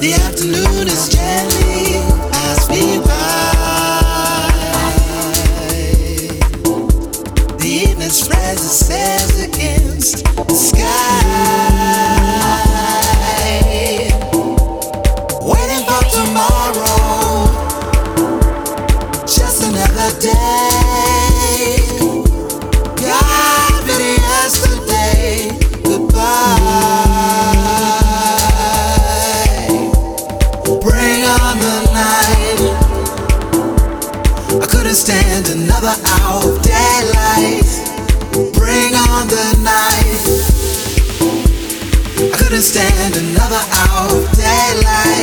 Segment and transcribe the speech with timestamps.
[0.00, 1.19] The afternoon is just
[42.80, 45.19] I another hour of daylight.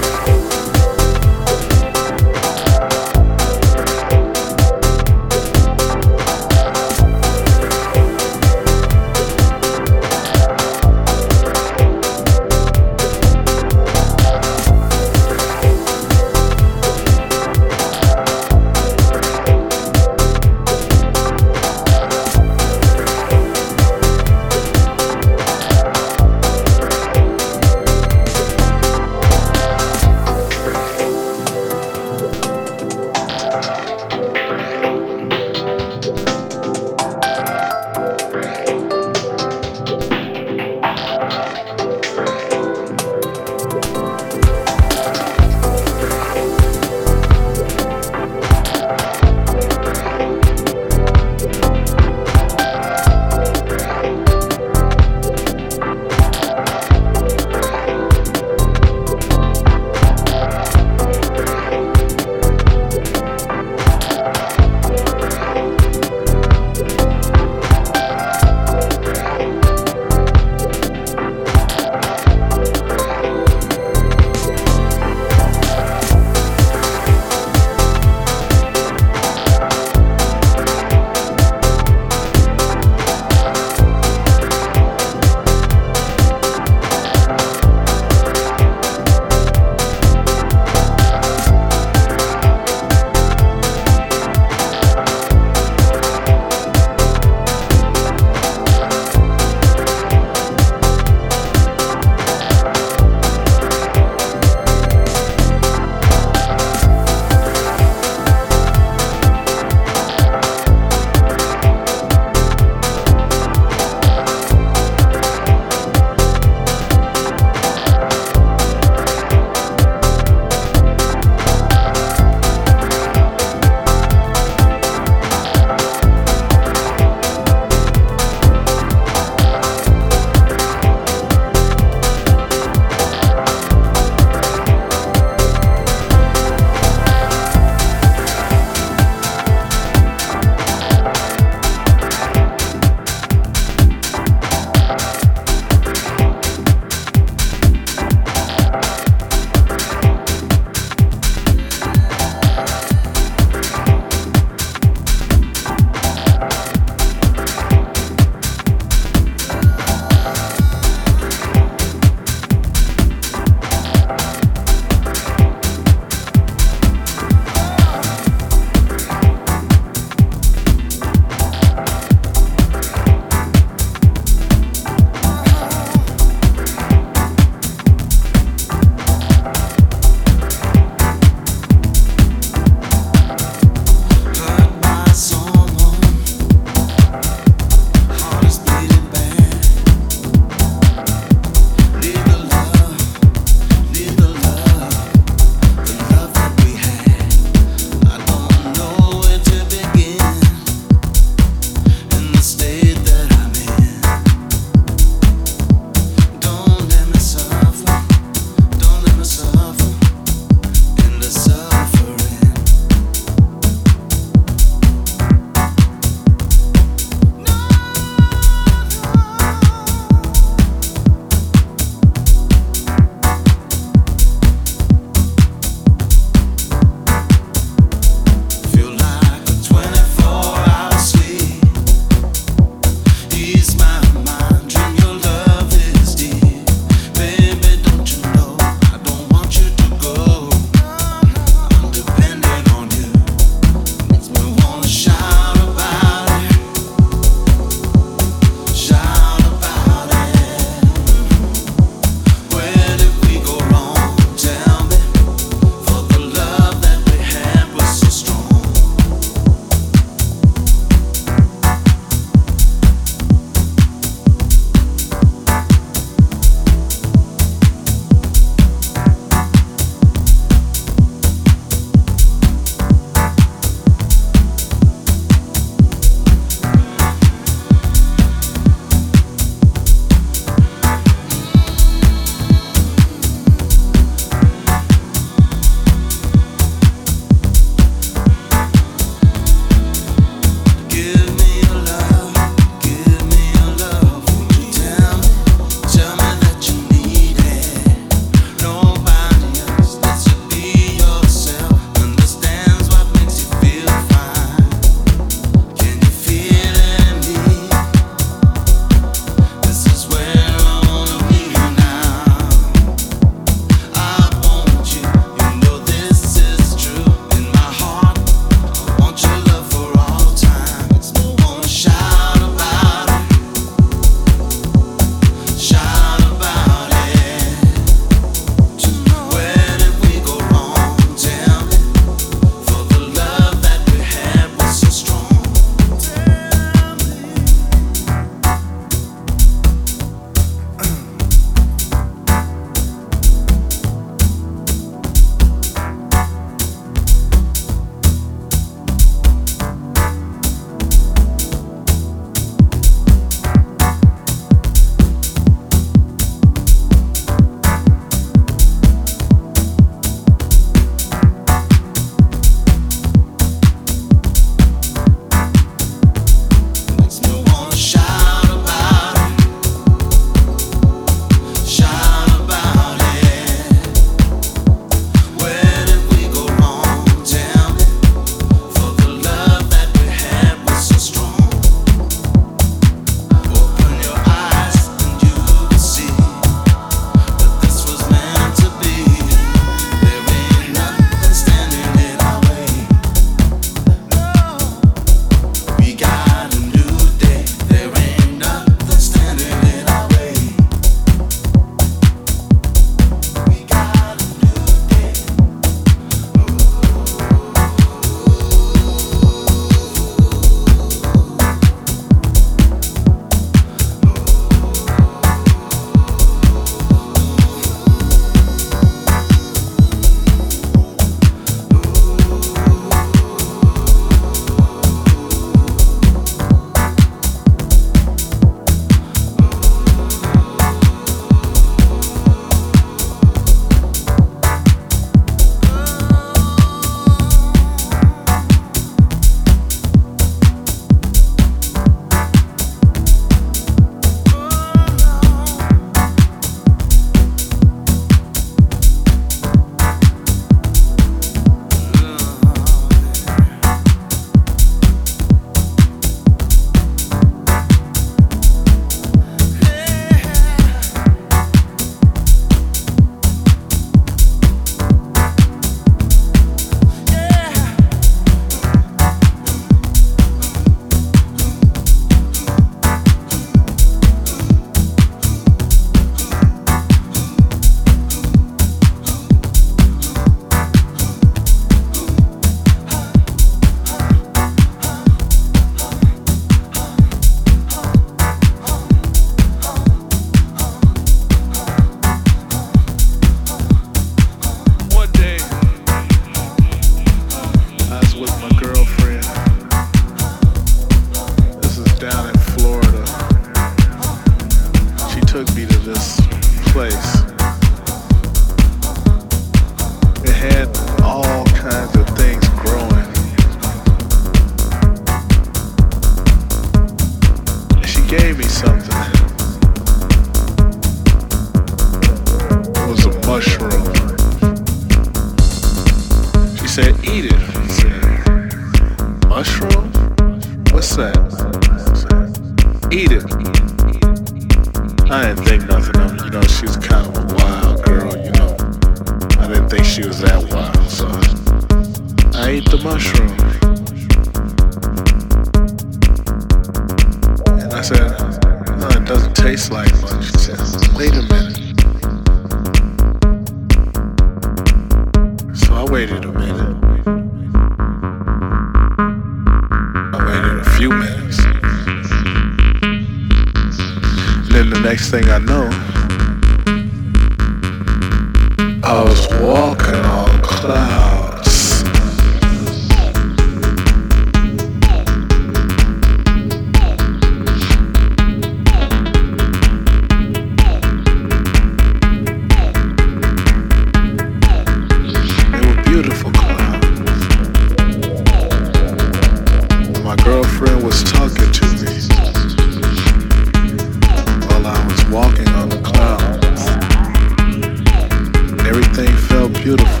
[599.77, 600.00] beautiful.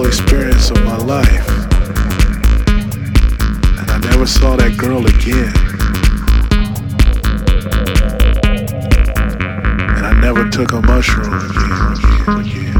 [0.00, 1.46] whole experience of my life.
[3.78, 5.52] And I never saw that girl again.
[9.96, 12.79] And I never took a mushroom again, again, again.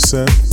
[0.00, 0.49] 69%?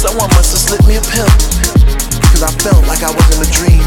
[0.00, 1.28] Someone must have slipped me a pill,
[2.32, 3.84] cause I felt like I was in a dream.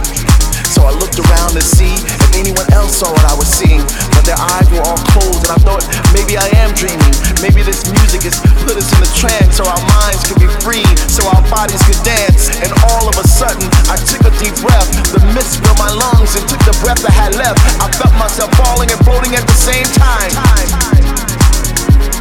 [0.70, 3.82] So I looked around to see if anyone else saw what I was seeing,
[4.14, 5.82] but their eyes were all closed, and I thought
[6.14, 7.18] maybe I am dreaming.
[7.42, 10.86] Maybe this music is put us in a trance, so our minds could be free,
[11.10, 12.62] so our bodies could dance.
[12.62, 14.86] And all of a sudden, I took a deep breath.
[15.18, 17.58] The mist filled my lungs and took the breath I had left.
[17.82, 20.30] I felt myself falling and floating at the same time.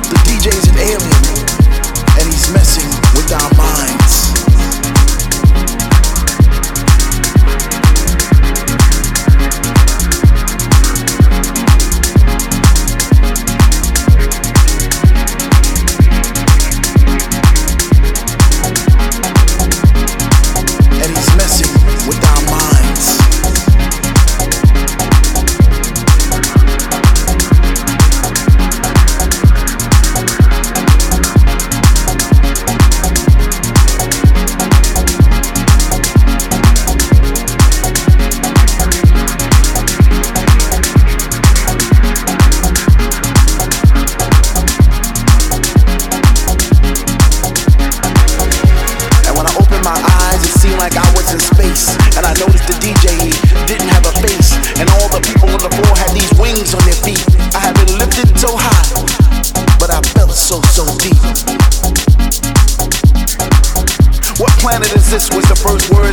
[0.09, 1.62] The DJ's an alien
[2.51, 4.32] messing with our minds.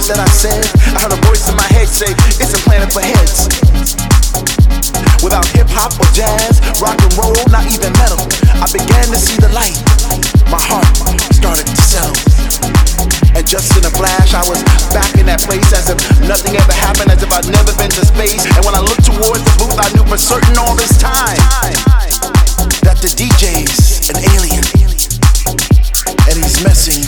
[0.10, 0.66] that I said.
[0.98, 2.10] I heard a voice in my head say,
[2.42, 3.46] It's a planet for heads.
[5.22, 8.18] Without hip hop or jazz, rock and roll, not even metal,
[8.58, 9.78] I began to see the light.
[10.50, 10.90] My heart
[11.30, 12.10] started to sell.
[13.38, 14.58] And just in a flash, I was
[14.90, 18.02] back in that place as if nothing ever happened, as if I'd never been to
[18.02, 18.50] space.
[18.50, 21.38] And when I looked towards the booth, I knew for certain all this time
[22.82, 24.66] that the DJ's an alien
[26.26, 27.06] and he's messing